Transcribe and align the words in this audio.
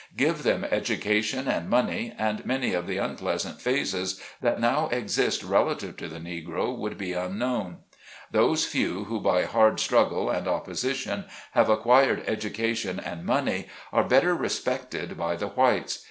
Give 0.17 0.41
them 0.41 0.63
education 0.63 1.47
and 1.47 1.69
money, 1.69 2.11
and 2.17 2.43
many 2.43 2.73
of 2.73 2.87
the 2.87 2.97
unpleasant 2.97 3.61
phases 3.61 4.19
that 4.41 4.59
now 4.59 4.87
exist 4.87 5.43
relative 5.43 5.95
to 5.97 6.07
the 6.07 6.17
Negro 6.17 6.75
would 6.75 6.97
be 6.97 7.13
unknown. 7.13 7.77
Those 8.31 8.65
few 8.65 9.03
who, 9.03 9.19
by 9.19 9.43
hard 9.45 9.75
strug 9.75 10.09
gle 10.09 10.31
and 10.31 10.47
opposition, 10.47 11.25
have 11.51 11.69
acquired 11.69 12.23
education 12.25 12.99
and 12.99 13.23
money, 13.23 13.67
are 13.93 14.03
better 14.03 14.33
respected 14.33 15.19
by 15.19 15.35
the 15.35 15.49
whites. 15.49 15.99